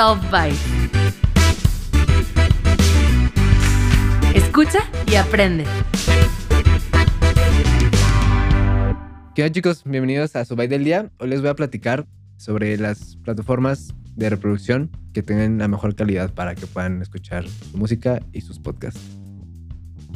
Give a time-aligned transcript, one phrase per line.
[0.00, 0.32] Soft.
[4.34, 5.64] Escucha y aprende.
[9.34, 9.82] ¿Qué onda chicos?
[9.84, 11.10] Bienvenidos a Byte del Día.
[11.18, 12.06] Hoy les voy a platicar
[12.38, 17.76] sobre las plataformas de reproducción que tengan la mejor calidad para que puedan escuchar su
[17.76, 19.02] música y sus podcasts.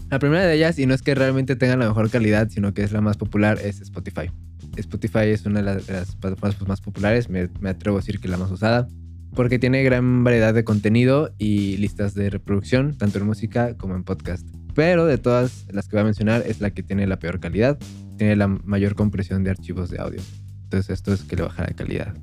[0.09, 2.85] La primera de ellas, y no es que realmente tengan la mejor calidad, sino que
[2.85, 4.31] es la más popular, es Spotify.
[4.79, 8.19] Spotify es una de las, de las plataformas más populares, me, me atrevo a decir
[8.19, 8.89] que la más usada,
[9.35, 14.05] porque tiene gran variedad de contenido y listas de reproducción, tanto en música como en
[14.05, 14.47] podcast.
[14.75, 17.79] Pero de todas las que voy a mencionar es la que tiene la peor calidad,
[18.17, 20.21] tiene la mayor compresión de archivos de audio.
[20.65, 22.15] Entonces esto es que le baja la calidad.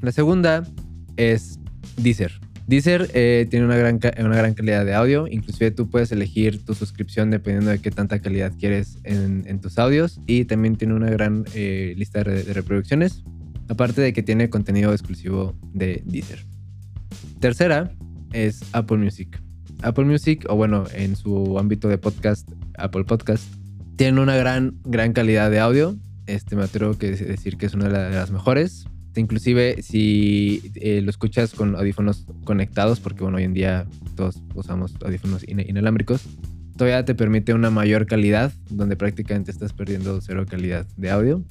[0.00, 0.64] La segunda
[1.16, 1.58] es
[1.96, 2.32] Deezer.
[2.66, 6.74] Deezer eh, tiene una gran, una gran calidad de audio, inclusive tú puedes elegir tu
[6.74, 11.44] suscripción dependiendo de qué tanta calidad quieres en, tus audios y también tiene una gran
[11.54, 13.22] eh, lista de, reproducciones,
[13.68, 16.44] aparte de que tiene contenido exclusivo de Deezer.
[17.40, 17.92] Tercera
[18.32, 19.40] es Apple Music.
[19.82, 23.44] Apple Music, o bueno, en su ámbito de podcast, Apple Podcast,
[23.96, 25.96] tiene una gran, gran calidad de audio.
[26.26, 28.86] Este me atrevo a decir que es una de las mejores
[29.20, 34.94] inclusive si eh, lo escuchas con audífonos conectados, porque bueno, hoy en día todos usamos
[35.04, 36.22] audífonos in inalámbricos,
[36.76, 41.44] todavía te permite una mayor calidad, donde prácticamente estás perdiendo cero calidad de audio.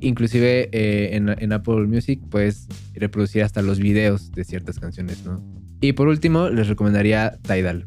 [0.00, 5.42] Inclusive eh, en, Apple Music puedes reproducir hasta los videos de ciertas canciones, ¿no?
[5.80, 7.86] Y por último, les recomendaría Tidal.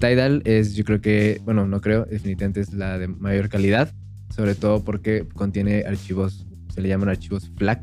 [0.00, 3.92] Tidal es, yo creo que, bueno, no creo, definitivamente es la de mayor calidad,
[4.34, 7.82] sobre todo porque contiene archivos, se le llaman archivos FLAC,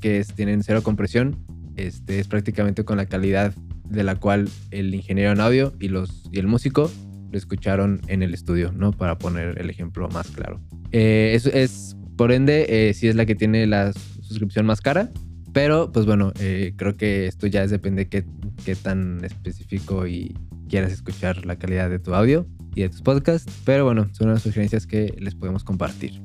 [0.00, 1.36] que es, tienen cero compresión.
[1.76, 3.52] Este, es prácticamente con la calidad
[3.88, 6.90] de la cual el ingeniero en audio y, los, y el músico
[7.30, 8.92] lo escucharon en el estudio, ¿no?
[8.92, 10.60] Para poner el ejemplo más claro.
[10.92, 15.10] Eh, es, por ende, eh, sí es la que tiene la suscripción más cara,
[15.52, 18.24] pero pues bueno, eh, creo que esto ya depende de qué,
[18.64, 20.36] qué tan específico y
[20.68, 24.42] quieras escuchar la calidad de tu audio y de tus podcasts, pero bueno, son unas
[24.42, 26.20] sugerencias que les podemos compartir.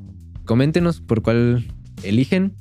[0.46, 1.66] Coméntenos por cuál
[2.04, 2.56] eligen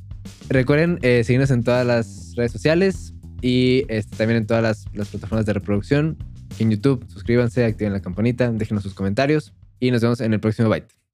[0.49, 5.09] Recuerden eh, seguirnos en todas las redes sociales y este, también en todas las, las
[5.09, 6.17] plataformas de reproducción.
[6.59, 10.69] En YouTube, suscríbanse, activen la campanita, déjenos sus comentarios y nos vemos en el próximo
[10.69, 11.08] Byte.